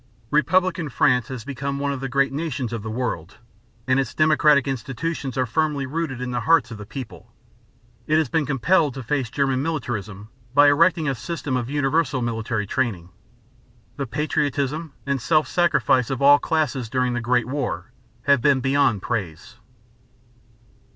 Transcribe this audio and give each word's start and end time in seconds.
Republican 0.31 0.89
France 0.89 1.27
has 1.27 1.45
become 1.45 1.77
one 1.77 1.91
of 1.91 1.99
the 2.01 2.09
great 2.09 2.33
nations 2.33 2.73
of 2.73 2.81
the 2.81 2.89
world, 2.89 3.37
and 3.85 3.99
its 3.99 4.15
democratic 4.15 4.67
institutions 4.67 5.37
are 5.37 5.45
firmly 5.45 5.85
rooted 5.85 6.19
in 6.19 6.31
the 6.31 6.39
hearts 6.39 6.71
of 6.71 6.79
the 6.79 6.87
people. 6.87 7.31
It 8.07 8.17
has 8.17 8.27
been 8.27 8.47
compelled 8.47 8.95
to 8.95 9.03
face 9.03 9.29
German 9.29 9.61
militarism 9.61 10.29
by 10.55 10.69
erecting 10.69 11.07
a 11.07 11.13
system 11.13 11.55
of 11.55 11.69
universal 11.69 12.23
military 12.23 12.65
training. 12.65 13.09
The 13.97 14.07
patriotism 14.07 14.93
and 15.05 15.21
self 15.21 15.47
sacrifice 15.47 16.09
of 16.09 16.19
all 16.19 16.39
classes 16.39 16.89
during 16.89 17.13
the 17.13 17.21
Great 17.21 17.47
War 17.47 17.91
have 18.23 18.41
been 18.41 18.59
beyond 18.59 19.03
praise. 19.03 19.57